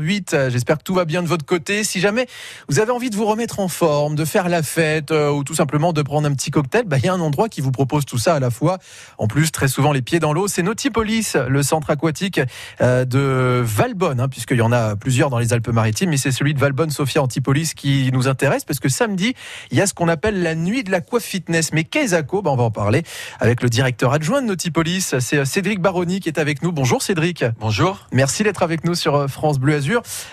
[0.00, 0.50] 8h08.
[0.50, 1.84] J'espère que tout va bien de votre côté.
[1.84, 2.26] Si jamais
[2.68, 5.54] vous avez envie de vous remettre en forme, de faire la fête euh, ou tout
[5.54, 8.04] simplement de prendre un petit cocktail, bah, il y a un endroit qui vous propose
[8.04, 8.78] tout ça à la fois.
[9.18, 12.40] En plus, très souvent les pieds dans l'eau, c'est Nautipolis, le centre aquatique
[12.80, 16.54] euh, de Valbonne, hein, puisqu'il y en a plusieurs dans les Alpes-Maritimes, mais c'est celui
[16.54, 19.34] de Valbonne, Sophia Antipolis qui nous intéresse parce que samedi,
[19.70, 21.72] il y a ce qu'on appelle la nuit de l'aqua fitness.
[21.72, 23.02] Mais qu'est-ce bah, On va en parler
[23.40, 26.72] avec le directeur adjoint de Nautipolis, c'est euh, Cédric Baroni qui est avec nous.
[26.72, 27.44] Bonjour Cédric.
[27.58, 28.06] Bonjour.
[28.12, 29.89] Merci d'être avec nous sur France Bleu Azur.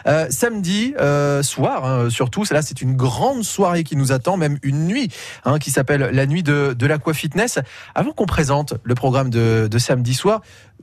[0.08, 4.58] Euh, samedi euh, soir, hein, surtout, là c'est une grande soirée qui nous attend, même
[4.64, 5.12] une nuit
[5.46, 7.60] hein, qui s'appelle la nuit de, de l'aqua fitness.
[7.96, 10.42] Avant qu'on présente le programme de, samedi soir,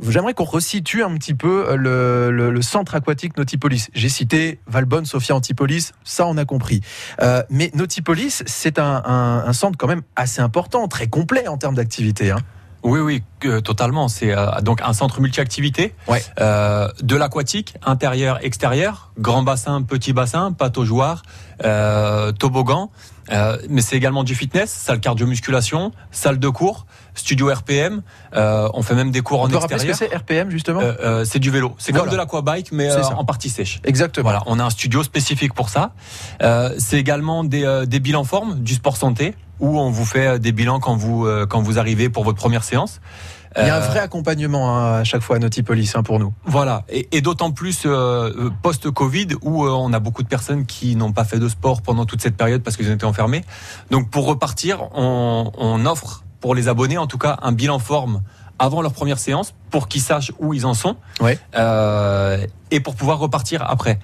[0.08, 3.90] J'aimerais qu'on resitue un petit peu euh, le, centre aquatique Nautipolis.
[3.94, 6.80] J'ai cité Valbonne, Sophia Antipolis, ça on a compris.
[7.22, 12.32] Euh, mais Nautipolis, c'est un, centre quand même assez important, très complet en termes d'activité.
[12.32, 12.38] Hein.
[12.84, 14.08] Oui, oui, euh, totalement.
[14.08, 16.22] C'est euh, donc un centre multi-activité, ouais.
[16.40, 21.22] euh, de l'aquatique, intérieur, extérieur, grand bassin, petit bassin, pataugeoire,
[21.64, 22.90] euh, toboggan,
[23.32, 28.02] euh, mais c'est également du fitness, salle cardio-musculation, salle de cours, studio RPM.
[28.36, 29.96] Euh, on fait même des cours on en peut extérieur.
[29.96, 30.82] ce que c'est RPM justement?
[31.24, 31.74] C'est du vélo.
[31.78, 32.04] C'est Voilà.
[32.04, 33.80] comme de l'aquabike, mais en partie sèche.
[33.84, 34.24] Exactement.
[34.24, 35.92] Voilà, on a un studio spécifique pour ça.
[36.42, 40.26] Euh, c'est également des, euh, des bilans forme, du sport santé, où on vous fait
[40.26, 43.00] euh, des bilans quand vous euh, quand vous arrivez pour votre première séance.
[43.56, 46.18] Il y a un Euh, vrai accompagnement hein, à chaque fois à Nautipolis hein, pour
[46.18, 46.32] nous.
[46.44, 50.96] Voilà, et, et d'autant plus euh, post-Covid où euh, on a beaucoup de personnes qui
[50.96, 53.44] n'ont pas fait de sport pendant toute cette période parce qu'ils ont été enfermés.
[53.92, 58.22] Donc pour repartir, on, on offre pour les abonnés en tout cas un bilan forme
[58.58, 61.36] avant leur première séance pour qu'ils sachent où ils en sont Ouais.
[61.56, 62.38] euh,
[62.70, 63.98] et pour pouvoir repartir après.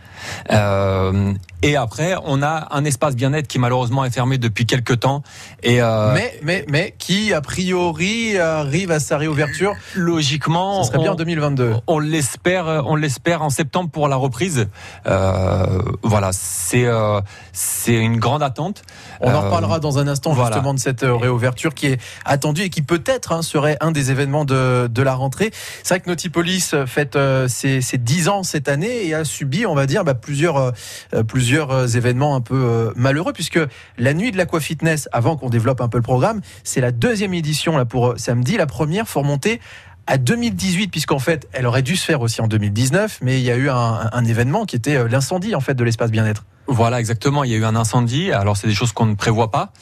[0.50, 1.32] Euh,
[1.62, 5.22] et après, on a un espace bien-être qui malheureusement est fermé depuis quelques temps
[5.62, 9.74] et euh, mais, mais, mais qui, a priori, arrive à sa réouverture.
[9.94, 11.74] logiquement, Ce serait bien en 2022.
[11.86, 14.68] On l'espère, on l'espère en septembre pour la reprise.
[15.06, 17.20] Euh, voilà, c'est euh,
[17.52, 18.82] c'est une grande attente.
[19.20, 20.50] On en Euh, reparlera dans un instant voilà.
[20.52, 24.44] justement de cette réouverture qui est attendue et qui peut-être hein, serait un des événements
[24.44, 25.50] de, de la rentrée.
[25.82, 29.66] C'est vrai que Nautipolis fête euh, ses, ses 10 ans cette année et a subi,
[29.66, 30.70] on va dire, bah, plusieurs, euh,
[31.14, 33.58] euh, plusieurs euh, événements un peu euh, malheureux puisque
[33.98, 37.34] la nuit de l'Aqua Fitness, avant qu'on développe un peu le programme, c'est la deuxième
[37.34, 38.56] édition là pour euh, samedi.
[38.56, 39.60] La première, faut remonter
[40.06, 43.50] à 2018 puisqu'en fait elle aurait dû se faire aussi en 2019 mais il y
[43.50, 46.44] a eu un, un événement qui était euh, l'incendie en fait de l'espace bien-être.
[46.70, 47.42] Voilà, exactement.
[47.42, 48.30] Il y a eu un incendie.
[48.30, 49.72] Alors, c'est des choses qu'on ne prévoit pas.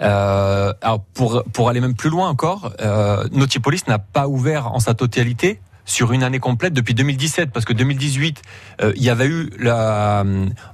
[0.00, 4.78] Euh, alors, pour pour aller même plus loin encore, euh, Nautipolis n'a pas ouvert en
[4.78, 8.42] sa totalité sur une année complète depuis 2017 parce que 2018
[8.82, 10.24] euh, il y avait eu la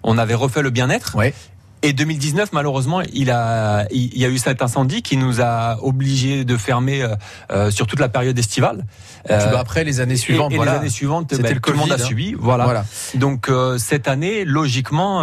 [0.03, 1.35] on avait refait le bien-être Ouais.
[1.83, 6.45] Et 2019 malheureusement il a il y a eu cet incendie qui nous a obligés
[6.45, 7.15] de fermer euh,
[7.51, 8.85] euh, sur toute la période estivale
[9.31, 10.73] Euh, Après les années suivantes, et, voilà.
[10.73, 11.99] les années suivantes ben, le tout le monde a hein.
[11.99, 12.85] subi voilà, Voilà.
[13.15, 15.23] donc euh, cette année, logiquement,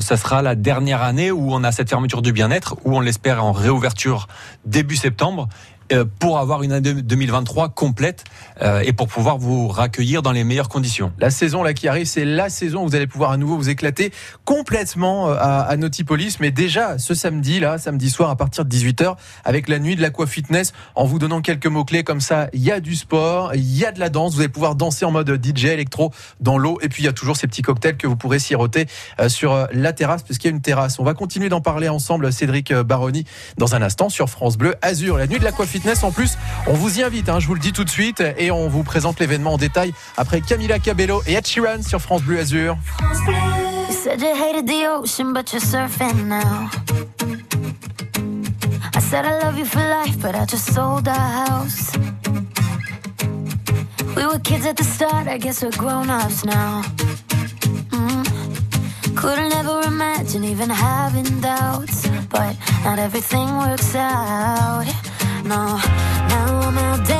[0.00, 3.44] ça sera la dernière année où on a cette fermeture du bien-être, où on l'espère
[3.44, 4.28] en réouverture
[4.64, 5.48] début septembre.
[5.92, 8.24] Euh, Pour avoir une année 2023 complète
[8.62, 11.12] euh, et pour pouvoir vous raccueillir dans les meilleures conditions.
[11.18, 13.68] La saison là qui arrive, c'est la saison où vous allez pouvoir à nouveau vous
[13.68, 14.12] éclater
[14.44, 16.38] complètement euh, à, à Nautipolis.
[16.40, 20.02] Mais déjà ce samedi là, samedi soir à partir de 18h, avec la nuit de
[20.02, 23.54] l'aqua fitness, en vous donnant quelques mots clés comme ça, il y a du sport,
[23.54, 24.34] il y a de la danse.
[24.34, 26.10] Vous allez pouvoir danser en mode DJ électro
[26.40, 26.78] dans l'eau.
[26.82, 28.86] Et puis il y a toujours ces petits cocktails que vous pourrez siroter
[29.28, 30.98] sur la terrasse, puisqu'il y a une terrasse.
[30.98, 33.24] On va continuer d'en parler ensemble, Cédric Baroni,
[33.56, 35.18] dans un instant sur France Bleu Azur.
[35.18, 36.02] La nuit de l'aqua fitness.
[36.04, 37.28] En plus, on vous y invite.
[37.28, 39.92] hein, je vous le dis tout de suite, et on vous présente l'événement en détail
[40.16, 42.76] après Camila Cabello et Ed Sheeran sur France Bleu Azur.
[54.16, 56.82] We were kids at the start, I guess we're grown ups now.
[57.90, 58.24] Mm.
[59.14, 64.86] Couldn't ever imagine even having doubts, but not everything works out.
[65.46, 65.78] No,
[66.28, 67.15] now I'm out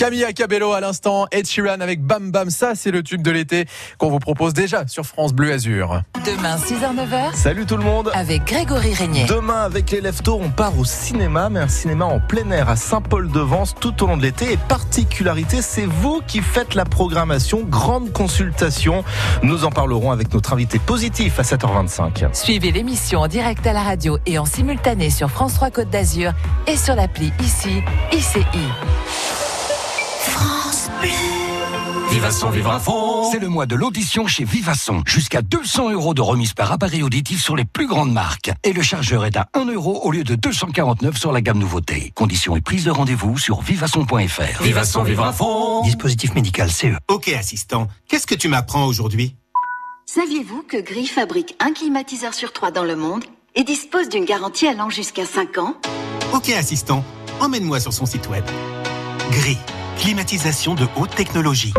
[0.00, 3.66] Camilla Cabello à l'instant, Ed Sheeran avec Bam Bam, ça c'est le tube de l'été
[3.98, 6.00] qu'on vous propose déjà sur France Bleu Azur.
[6.24, 7.34] Demain 6h-9h.
[7.34, 8.10] Salut tout le monde.
[8.14, 9.26] Avec Grégory Régnier.
[9.26, 12.76] Demain avec les Leftos, on part au cinéma, mais un cinéma en plein air à
[12.76, 14.54] Saint-Paul-de-Vence tout au long de l'été.
[14.54, 19.04] Et particularité, c'est vous qui faites la programmation, grande consultation.
[19.42, 22.32] Nous en parlerons avec notre invité positif à 7h25.
[22.32, 26.32] Suivez l'émission en direct à la radio et en simultané sur France 3 Côte d'Azur
[26.66, 27.82] et sur l'appli ICI,
[28.12, 28.46] ICI.
[30.30, 31.10] France Bleu.
[32.10, 33.30] Vivasson, vivre à fond.
[33.30, 35.02] C'est le mois de l'audition chez Vivasson.
[35.06, 38.50] Jusqu'à 200 euros de remise par appareil auditif sur les plus grandes marques.
[38.64, 42.12] Et le chargeur est à 1 euro au lieu de 249 sur la gamme nouveauté.
[42.14, 44.62] Conditions et prise de rendez-vous sur vivasson.fr.
[44.62, 45.82] Vivasson, vivre à fond.
[45.82, 46.96] Dispositif médical CE.
[47.08, 47.88] Ok, assistant.
[48.08, 49.36] Qu'est-ce que tu m'apprends aujourd'hui?
[50.06, 53.24] Saviez-vous que Gris fabrique un climatiseur sur trois dans le monde
[53.54, 55.74] et dispose d'une garantie allant jusqu'à 5 ans?
[56.34, 57.04] Ok, assistant.
[57.40, 58.44] Emmène-moi sur son site web.
[59.30, 59.58] Gris.
[60.00, 61.74] Climatisation de haute technologie.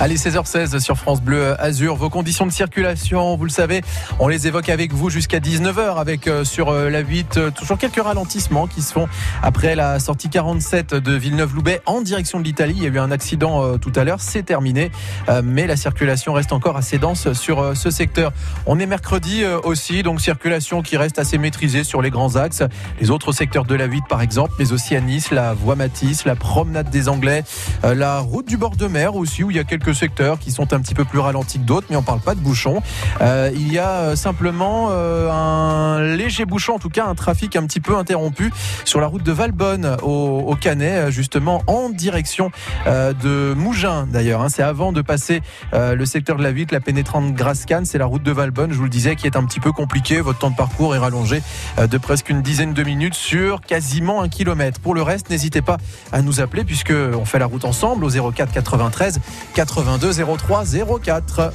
[0.00, 1.96] Allez, 16h16 sur France Bleu Azur.
[1.96, 3.82] Vos conditions de circulation, vous le savez,
[4.20, 7.78] on les évoque avec vous jusqu'à 19h avec euh, sur euh, la 8 euh, toujours
[7.78, 9.08] quelques ralentissements qui se font
[9.42, 12.74] après la sortie 47 de Villeneuve-Loubet en direction de l'Italie.
[12.76, 14.92] Il y a eu un accident tout à l'heure, c'est terminé,
[15.42, 18.32] mais la circulation reste encore assez dense sur ce secteur.
[18.66, 22.62] On est mercredi aussi, donc circulation qui reste assez maîtrisée sur les grands axes.
[23.00, 26.24] Les autres secteurs de la 8 par exemple, mais aussi à Nice, la voie Matisse,
[26.24, 27.42] la promenade des Anglais,
[27.82, 30.72] la route du bord de mer aussi où il y a quelques secteurs qui sont
[30.72, 32.82] un petit peu plus ralentis que d'autres, mais on parle pas de bouchons.
[33.20, 37.56] Euh, il y a euh, simplement euh, un léger bouchon, en tout cas un trafic
[37.56, 38.52] un petit peu interrompu
[38.84, 42.50] sur la route de Valbonne au, Canet, justement en direction
[42.86, 44.42] de Mougins d'ailleurs.
[44.42, 44.48] Hein.
[44.48, 45.40] C'est avant de passer
[45.72, 48.84] le secteur de la ville, la pénétrante Grascan, c'est la route de Valbonne, je vous
[48.84, 50.20] le disais, qui est un petit peu compliqué.
[50.20, 51.42] Votre temps de parcours est rallongé
[51.78, 54.80] de presque une dizaine de minutes sur quasiment un kilomètre.
[54.80, 55.76] Pour le reste, n'hésitez pas
[56.12, 59.20] à nous appeler puisque on fait la route ensemble au 04 93
[59.84, 60.64] 82 03
[61.00, 61.52] 04.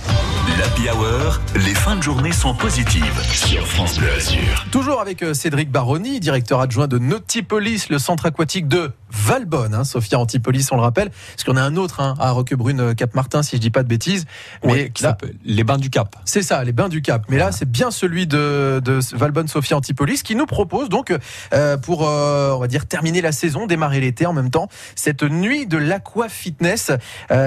[0.64, 4.66] L'Happy Hour, les fins de journée sont positives sur France Bleu Azur.
[4.72, 9.74] Toujours avec euh, Cédric Baroni, directeur adjoint de Nautipolis, le centre aquatique de Valbonne.
[9.74, 11.10] Hein, Sophia Antipolis, on le rappelle.
[11.10, 13.90] Parce qu'on a un autre hein, à Roquebrune, euh, Cap-Martin, si je dis pas de
[13.90, 14.24] bêtises.
[14.64, 16.16] Mais qui s'appelle les Bains du Cap.
[16.24, 17.26] C'est ça, les Bains du Cap.
[17.28, 21.14] Mais là, c'est bien celui de, de Valbonne Sophia Antipolis qui nous propose donc
[21.54, 25.68] euh, pour, on va dire, terminer la saison, démarrer l'été en même temps, cette nuit
[25.68, 26.92] de l'aqua fitness.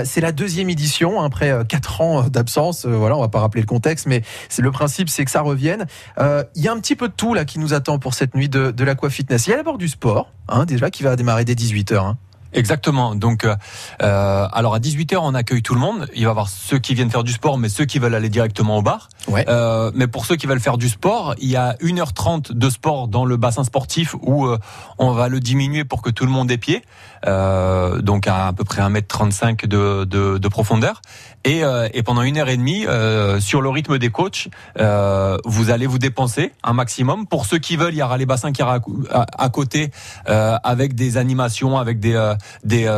[0.04, 2.84] c'est la deuxième édition hein, après quatre ans d'absence.
[2.84, 5.86] voilà, on va pas rappeler le contexte, mais c'est le principe, c'est que ça revienne.
[6.18, 8.48] Il y a un petit peu de tout là qui nous attend pour cette nuit
[8.48, 9.46] de, de l'aqua fitness.
[9.46, 11.96] Il y a d'abord du sport, hein, déjà qui va démarrer dès 18h.
[11.96, 12.18] Hein.
[12.56, 13.14] Exactement.
[13.14, 13.56] Donc, euh,
[14.00, 16.08] alors à 18h, on accueille tout le monde.
[16.14, 18.28] Il va y avoir ceux qui viennent faire du sport, mais ceux qui veulent aller
[18.28, 19.08] directement au bar.
[19.28, 19.44] Ouais.
[19.48, 23.08] Euh, mais pour ceux qui veulent faire du sport, il y a 1h30 de sport
[23.08, 24.58] dans le bassin sportif où euh,
[24.98, 26.82] on va le diminuer pour que tout le monde ait pied.
[27.26, 31.02] Euh, donc à à peu près 1m35 de, de, de profondeur.
[31.44, 34.48] Et, euh, et, pendant une heure et demie, euh, sur le rythme des coachs,
[34.80, 37.26] euh, vous allez vous dépenser un maximum.
[37.26, 39.92] Pour ceux qui veulent, il y aura les bassins qui à, à, côté
[40.28, 42.34] euh, avec des animations, avec des euh,
[42.64, 42.88] des,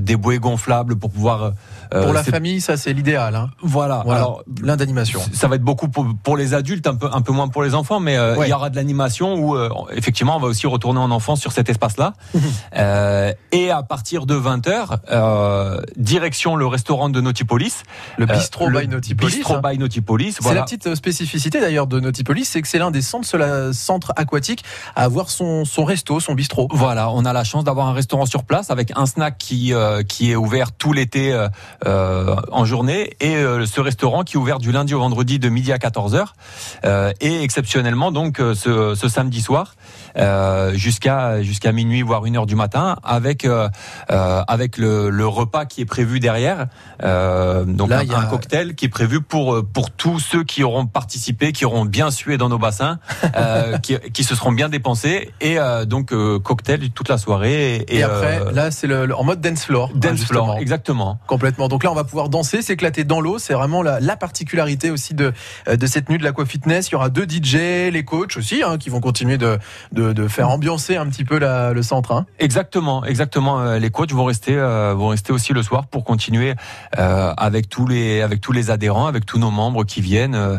[0.00, 1.52] des bouées gonflables pour pouvoir.
[1.90, 3.34] Pour la famille, ça c'est l'idéal.
[3.34, 3.50] Hein.
[3.62, 4.02] Voilà.
[4.04, 4.20] voilà.
[4.20, 5.20] Alors plein d'animations.
[5.32, 7.74] Ça va être beaucoup pour, pour, les adultes, un peu un peu moins pour les
[7.74, 8.46] enfants, mais ouais.
[8.46, 9.56] il y aura de l'animation où
[9.92, 12.14] effectivement on va aussi retourner en enfance sur cet espace-là.
[13.52, 17.82] et à partir de 20h, direction le restaurant de Nautipolis.
[18.18, 19.36] Le bistrot by Nautipolis.
[19.36, 19.62] Bistrot hein.
[19.64, 20.36] by Nautipolis.
[20.40, 24.64] C'est la petite spécificité d'ailleurs de Nautipolis, c'est que c'est l'un des centres, centres aquatiques
[24.94, 26.68] à avoir son, son resto, son bistrot.
[26.70, 30.02] Voilà, on a la chance d'avoir un restaurant sur place avec un snack qui euh,
[30.02, 31.48] qui est ouvert tout l'été euh,
[31.84, 35.72] en journée et euh, ce restaurant qui est ouvert du lundi au vendredi de midi
[35.72, 36.24] à 14h
[37.20, 39.74] et exceptionnellement donc ce, ce samedi soir
[40.74, 43.46] jusqu'à jusqu'à minuit voire une heure du matin avec
[44.08, 46.66] avec le, le, repas qui est prévu derrière.
[47.00, 50.44] donc Là, un, il y a- un cocktail qui est prévu pour pour tous ceux
[50.44, 52.98] qui auront participé, qui auront bien sué dans nos bassins,
[53.36, 57.76] euh, qui, qui se seront bien dépensés et euh, donc euh, cocktail toute la soirée
[57.76, 59.90] et, Et, après, euh, là c'est le, le- en mode dance floor.
[59.94, 61.18] hein, dance floor, exactement.
[61.26, 61.65] Complètement.
[61.68, 63.38] Donc là, on va pouvoir danser, s'éclater dans l'eau.
[63.38, 65.32] C'est vraiment la, la particularité aussi de,
[65.68, 66.88] euh, de cette nuit de l'Aqua Fitness.
[66.88, 69.58] Il y aura deux DJ, les coachs aussi, hein, qui vont continuer de,
[69.92, 72.12] de, de faire ambiancer un petit peu la- le centre.
[72.12, 72.26] hein.
[72.38, 73.60] Exactement, exactement.
[73.60, 76.54] Euh, Les coachs vont rester, euh, vont rester aussi le soir pour continuer
[76.98, 80.58] euh, avec tous les, avec tous les adhérents, avec tous nos membres qui viennent.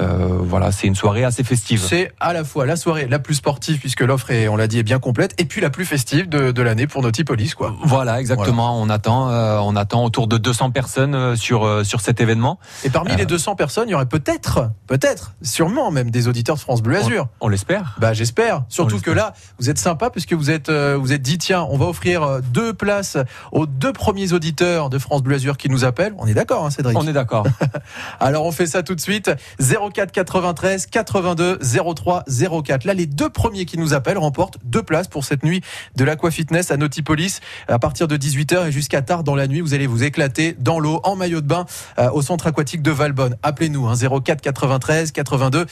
[0.00, 1.80] Euh, voilà, c'est une soirée assez festive.
[1.80, 4.78] C'est à la fois la soirée la plus sportive, puisque l'offre est, on l'a dit,
[4.78, 7.74] est bien complète, et puis la plus festive de, de l'année pour Nautipolis, quoi.
[7.84, 8.80] Voilà, exactement.
[8.80, 9.28] On attend,
[9.64, 12.58] on attend autour de 200 personnes euh, sur euh, sur cet événement.
[12.84, 13.16] Et parmi Euh.
[13.16, 16.96] les 200 personnes, il y aurait peut-être, peut-être, sûrement même des auditeurs de France Bleu
[16.98, 17.28] Azur.
[17.40, 17.96] On, on l'espère.
[17.98, 18.64] Bah j'espère.
[18.68, 21.86] Surtout que là, vous êtes sympa puisque vous êtes vous êtes dit tiens, on va
[21.86, 23.16] offrir deux places
[23.52, 26.14] aux deux premiers auditeurs de France Bleu Azur qui nous appellent.
[26.18, 26.96] On est d'accord, hein, Cédric?
[26.98, 27.46] On est d'accord.
[28.20, 29.30] Alors on fait ça tout de suite.
[29.60, 31.58] 04 93 82
[31.94, 32.24] 03
[32.64, 32.84] 04.
[32.84, 35.62] Là, les deux premiers qui nous appellent remportent deux places pour cette nuit
[35.96, 39.60] de l'Aqua Fitness à Nautipolis à partir de 18h et jusqu'à tard dans la nuit.
[39.60, 41.66] Vous allez vous éclater dans l'eau en maillot de bain
[41.98, 43.36] euh, au centre aquatique de Valbonne.
[43.42, 45.66] Appelez-nous hein, 04 93 82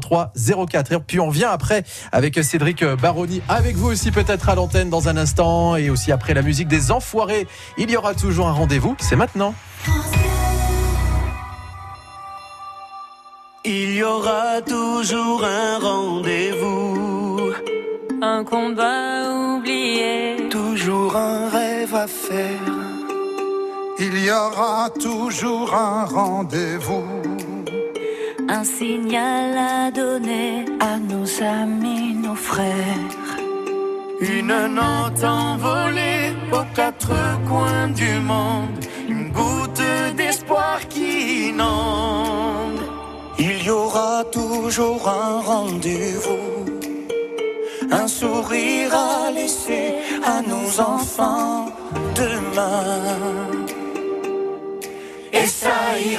[0.00, 0.32] 03
[0.70, 0.92] 04.
[0.92, 5.08] Et puis on revient après avec Cédric Baroni, avec vous aussi peut-être à l'antenne dans
[5.08, 7.46] un instant et aussi après la musique des Enfoirés.
[7.78, 8.96] Il y aura toujours un rendez-vous.
[9.00, 9.54] C'est maintenant.
[13.64, 17.52] Il y aura toujours un rendez-vous,
[18.22, 20.48] Un combat oublié.
[20.50, 22.75] toujours un rêve à faire.
[23.98, 27.06] Il y aura toujours un rendez-vous.
[28.46, 33.16] Un signal à donner à nos amis, nos frères.
[34.20, 37.14] Une note envolée aux quatre
[37.48, 39.82] coins du monde, une goutte
[40.14, 42.82] d'espoir qui inonde.
[43.38, 46.66] Il y aura toujours un rendez-vous,
[47.90, 51.70] un sourire à laisser à nos enfants
[52.14, 53.65] demain.
[55.38, 56.16] Et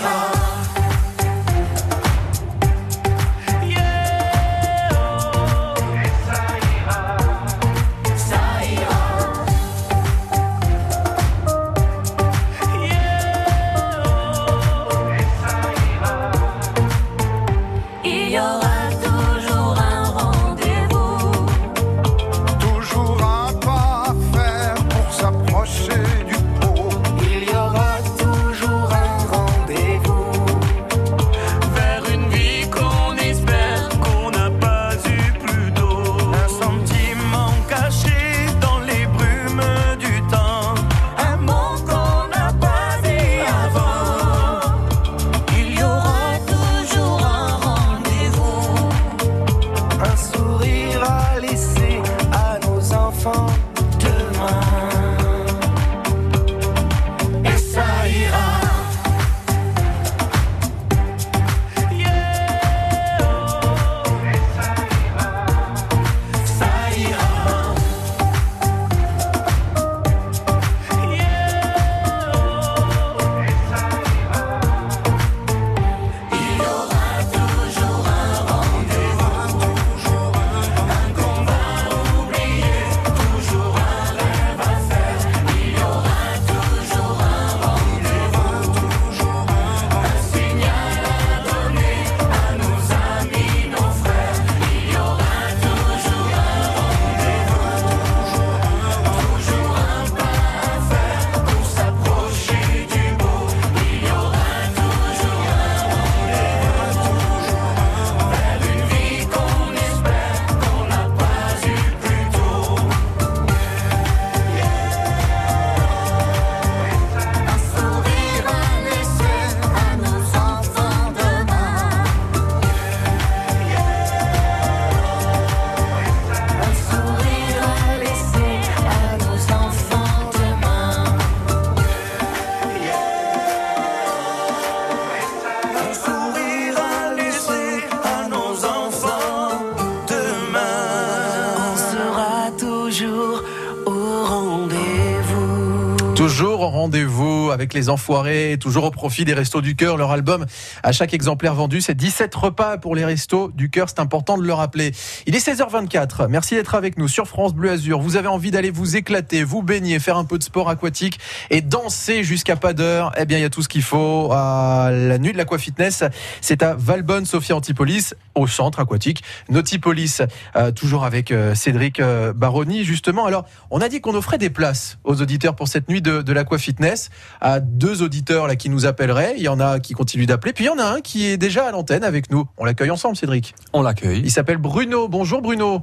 [146.38, 149.98] Toujours au rendez-vous avec les enfoirés, toujours au profit des Restos du Cœur.
[149.98, 150.46] Leur album,
[150.84, 153.90] à chaque exemplaire vendu, c'est 17 repas pour les Restos du Cœur.
[153.90, 154.92] C'est important de le rappeler.
[155.26, 156.28] Il est 16h24.
[156.28, 158.02] Merci d'être avec nous sur France Bleu Azur.
[158.02, 161.18] Vous avez envie d'aller vous éclater, vous baigner, faire un peu de sport aquatique
[161.50, 163.14] et danser jusqu'à pas d'heure?
[163.18, 166.04] Eh bien, il y a tout ce qu'il faut à la nuit de l'Aqua Fitness.
[166.42, 169.24] C'est à Valbonne, Sophia Antipolis, au centre aquatique.
[169.50, 170.22] Nautipolis,
[170.56, 173.26] euh, toujours avec euh, Cédric euh, Baroni, justement.
[173.26, 176.34] Alors, on a dit qu'on offrait des places aux auditeurs pour cette nuit de, de
[176.34, 177.10] l'Aqua Fitness
[177.42, 179.34] à deux auditeurs là qui nous appelleraient.
[179.38, 180.54] Il y en a qui continuent d'appeler.
[180.54, 182.46] Puis il y en a un qui est déjà à l'antenne avec nous.
[182.58, 183.56] On l'accueille ensemble, Cédric.
[183.74, 184.22] On l'accueille.
[184.24, 185.08] Il s'appelle Bruno.
[185.08, 185.82] Bonjour Bruno.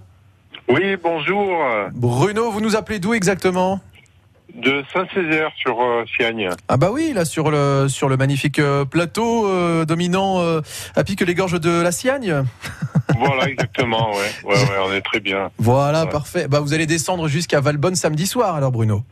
[0.68, 1.48] Oui, bonjour.
[1.92, 3.80] Bruno, vous nous appelez d'où exactement?
[4.54, 6.48] De Saint-Césaire sur euh, Siagne.
[6.68, 10.60] Ah bah oui, là sur le sur le magnifique euh, plateau euh, dominant euh,
[10.94, 12.44] à pique les gorges de la Siagne.
[13.18, 14.30] Voilà, exactement, ouais.
[14.44, 15.50] Ouais, ouais, on est très bien.
[15.58, 16.08] Voilà, Ouais.
[16.10, 16.48] parfait.
[16.48, 19.02] Bah vous allez descendre jusqu'à Valbonne samedi soir alors Bruno.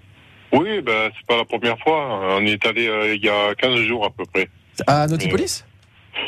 [0.52, 2.36] Oui, ben, c'est pas la première fois.
[2.38, 4.48] On est allé euh, il y a 15 jours à peu près.
[4.86, 5.64] À Nautipolis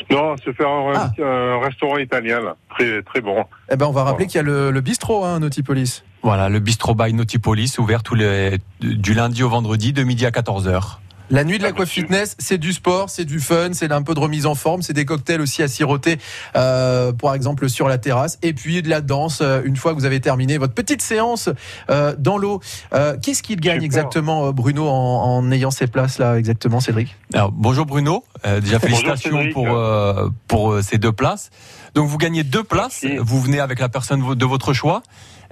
[0.09, 1.11] Non, se faire un, Ah.
[1.23, 2.55] un restaurant italien, là.
[2.77, 3.43] Très, très bon.
[3.71, 6.03] Eh ben, on va rappeler qu'il y a le, le bistrot, hein, Nautipolis.
[6.23, 10.31] Voilà, le bistrot by Nautipolis, ouvert tous les, du lundi au vendredi, de midi à
[10.31, 10.97] 14h.
[11.31, 14.19] La nuit de l'Aqua Fitness, c'est du sport, c'est du fun, c'est un peu de
[14.19, 16.19] remise en forme, c'est des cocktails aussi à siroter,
[16.55, 19.99] euh, par exemple sur la terrasse, et puis de la danse euh, une fois que
[19.99, 21.49] vous avez terminé votre petite séance
[21.89, 22.61] euh, dans l'eau.
[22.93, 24.93] Euh, Qu'est-ce qu'il gagne exactement, euh, Bruno, en,
[25.37, 27.15] en ayant ces places là exactement, Cédric?
[27.33, 29.53] Alors, bonjour Bruno, Euh, déjà Bonjour félicitations Cédric.
[29.53, 31.49] pour euh, pour ces deux places.
[31.95, 35.01] Donc vous gagnez deux places, vous venez avec la personne de votre choix.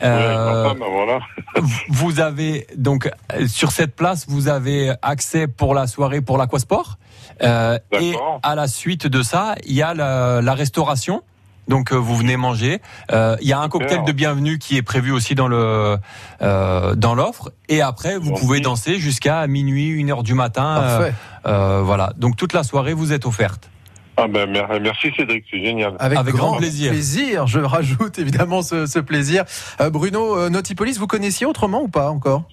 [0.01, 1.19] Euh, femme, voilà.
[1.89, 6.97] vous avez donc euh, sur cette place, vous avez accès pour la soirée pour l'aquasport.
[7.41, 11.21] Euh, et à la suite de ça, il y a la, la restauration.
[11.69, 12.81] Donc euh, vous venez manger.
[13.11, 15.97] Euh, Il y a un cocktail de bienvenue qui est prévu aussi dans le
[16.41, 17.51] euh, dans l'offre.
[17.69, 20.77] Et après, vous pouvez danser jusqu'à minuit, une heure du matin.
[20.77, 21.13] Euh, Parfait.
[21.47, 22.11] euh, voilà.
[22.17, 23.69] Donc toute la soirée, vous êtes offerte.
[24.15, 25.95] Ah ben, mer- merci Cédric, c'est génial.
[25.99, 26.91] Avec, grand grand, plaisir.
[26.91, 27.47] plaisir.
[27.47, 29.43] Je rajoute évidemment ce, ce plaisir.
[29.81, 32.43] Euh, Bruno, euh, Nautipolis, vous connaissiez autrement ou pas encore?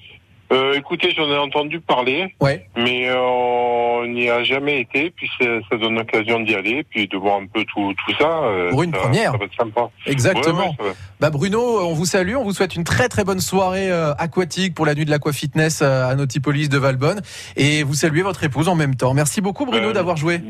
[0.53, 2.67] Euh, écoutez, j'en ai entendu parler, Ouais.
[2.77, 7.17] mais euh, on n'y a jamais été, puis ça donne l'occasion d'y aller, puis de
[7.17, 8.29] voir un peu tout, tout ça.
[8.45, 9.33] euh, Pour une ça- première.
[9.33, 9.91] Ça va être sympa.
[10.07, 10.59] Exactement.
[10.59, 13.23] Ouais, ouais, ça va- Bah Bruno, on vous salue, on vous souhaite une très très
[13.25, 17.21] bonne soirée euh, aquatique pour la nuit de l'Aqua Fitness euh, à Nautipolis de Valbonne
[17.57, 19.15] et vous saluez votre épouse en même temps.
[19.15, 20.41] Merci beaucoup Bruno Euh, d'avoir joué.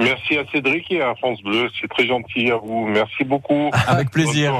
[0.00, 2.86] Merci à Cédric et à France Bleu, c'est très gentil à vous.
[2.86, 3.70] Merci beaucoup.
[3.88, 4.54] Avec plaisir.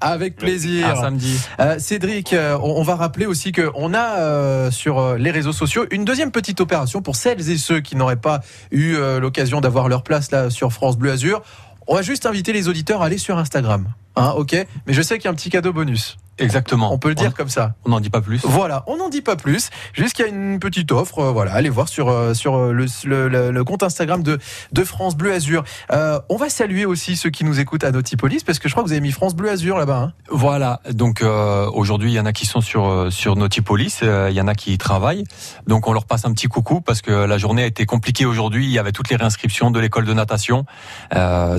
[0.00, 0.86] Avec plaisir.
[0.88, 1.40] À samedi.
[1.60, 5.52] Euh, Cédric, euh, on, on va rappeler aussi qu'on a euh, sur euh, les réseaux
[5.52, 9.60] sociaux une deuxième petite opération pour celles et ceux qui n'auraient pas eu euh, l'occasion
[9.60, 11.42] d'avoir leur place là sur France Bleu Azur.
[11.86, 13.88] On va juste inviter les auditeurs à aller sur Instagram.
[14.16, 14.66] Hein, ok?
[14.86, 16.16] Mais je sais qu'il y a un petit cadeau bonus.
[16.38, 16.92] Exactement.
[16.92, 17.74] On peut le dire comme ça.
[17.84, 18.40] On n'en dit pas plus.
[18.44, 19.70] Voilà, on n'en dit pas plus.
[19.92, 21.18] Juste qu'il y a une petite offre.
[21.20, 24.38] euh, voilà, allez voir sur euh, sur euh, le, le- le- le compte Instagram de
[24.72, 25.64] de France Bleu Azur.
[25.92, 28.82] Euh, on va saluer aussi ceux qui nous écoutent à Nautipolis parce que je crois
[28.82, 29.98] que vous avez mis France Bleu Azur là-bas.
[29.98, 30.12] hein.
[30.30, 34.40] Voilà, donc aujourd'hui il y en a qui sont sur sur Nautipolis, euh, il y
[34.40, 35.24] en a qui y travaillent.
[35.66, 38.64] Donc on leur passe un petit coucou parce que la journée a été compliquée aujourd'hui.
[38.66, 40.64] Il y avait toutes les réinscriptions de l'école de natation,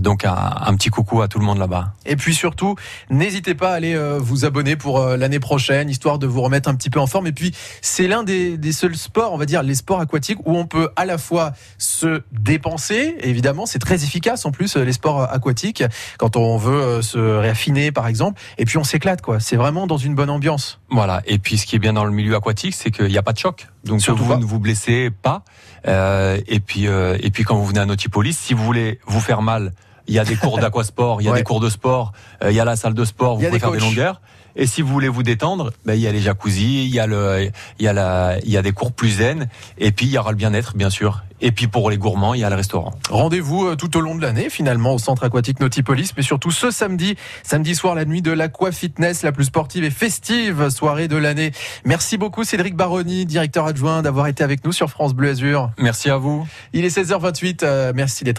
[0.02, 0.36] donc un,
[0.66, 1.94] un petit coucou à tout le monde là-bas.
[2.06, 2.76] Et puis surtout,
[3.10, 6.74] n'hésitez pas à aller vous abonner pour euh, l'année prochaine, histoire de vous remettre un
[6.74, 7.28] petit peu en forme.
[7.28, 10.58] Et puis, c'est l'un des, des seuls sports, on va dire, les sports aquatiques, où
[10.58, 15.22] on peut à la fois se dépenser, évidemment, c'est très efficace en plus, les sports
[15.32, 15.84] aquatiques,
[16.18, 18.42] quand on veut euh, se réaffiner, par exemple.
[18.58, 19.40] Et puis, on s'éclate, quoi.
[19.40, 20.80] C'est vraiment dans une bonne ambiance.
[20.90, 21.22] Voilà.
[21.28, 23.34] Et puis ce qui est bien dans le milieu aquatique, c'est qu'il n'y a pas
[23.34, 23.68] de choc.
[23.84, 24.38] Donc Surtout vous pas.
[24.40, 25.44] ne vous blessez pas.
[25.88, 29.20] Euh, et puis euh, et puis quand vous venez à Nautipolis, si vous voulez vous
[29.20, 29.74] faire mal,
[30.08, 31.40] il y a des cours d'aquasport, il y a Ouais.
[31.40, 33.60] des cours de sport, euh, il y a la salle de sport, vous pouvez des
[33.60, 33.88] faire des coachs.
[33.90, 34.22] longueurs.
[34.56, 37.08] Et si vous voulez vous détendre, ben, il y a les jacuzzi, il y a
[37.08, 40.12] le, il y a la, il y a des cours plus zen, et puis il
[40.12, 41.24] y aura le bien-être, bien sûr.
[41.42, 42.94] Et puis pour les gourmands, il y a le restaurant.
[43.10, 46.72] Rendez-vous euh, tout au long de l'année, finalement, au centre aquatique Nautipolis, mais surtout ce
[46.72, 51.18] samedi, samedi soir, la nuit de l'Aqua Fitness, la plus sportive et festive soirée de
[51.18, 51.52] l'année.
[51.84, 55.72] Merci beaucoup, Cédric Baroni, directeur adjoint, d'avoir été avec nous sur France Bleu Azur.
[55.78, 56.48] Merci à vous.
[56.72, 57.60] Il est 16h28.
[57.64, 58.34] euh, merci d'être